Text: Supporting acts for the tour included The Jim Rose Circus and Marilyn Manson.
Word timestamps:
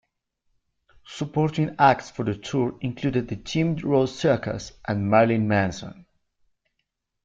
Supporting 1.05 1.75
acts 1.77 2.09
for 2.09 2.23
the 2.25 2.33
tour 2.35 2.75
included 2.81 3.27
The 3.27 3.35
Jim 3.35 3.75
Rose 3.75 4.17
Circus 4.17 4.71
and 4.87 5.07
Marilyn 5.11 5.47
Manson. 5.47 6.07